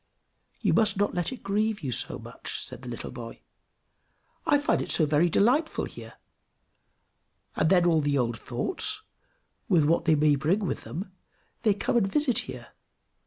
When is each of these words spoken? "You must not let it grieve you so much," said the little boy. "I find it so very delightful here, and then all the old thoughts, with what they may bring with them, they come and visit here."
"You 0.61 0.73
must 0.73 0.97
not 0.97 1.13
let 1.13 1.31
it 1.31 1.43
grieve 1.43 1.81
you 1.83 1.91
so 1.91 2.17
much," 2.17 2.59
said 2.59 2.81
the 2.81 2.89
little 2.89 3.11
boy. 3.11 3.41
"I 4.47 4.57
find 4.57 4.81
it 4.81 4.89
so 4.89 5.05
very 5.05 5.29
delightful 5.29 5.85
here, 5.85 6.15
and 7.55 7.69
then 7.69 7.85
all 7.85 8.01
the 8.01 8.17
old 8.17 8.39
thoughts, 8.39 9.03
with 9.69 9.85
what 9.85 10.05
they 10.05 10.15
may 10.15 10.35
bring 10.37 10.61
with 10.61 10.85
them, 10.85 11.11
they 11.61 11.75
come 11.75 11.97
and 11.97 12.11
visit 12.11 12.39
here." 12.39 12.69